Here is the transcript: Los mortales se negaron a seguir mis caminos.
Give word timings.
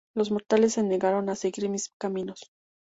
Los 0.15 0.31
mortales 0.31 0.73
se 0.73 0.81
negaron 0.81 1.29
a 1.29 1.35
seguir 1.35 1.69
mis 1.69 1.89
caminos. 1.99 2.49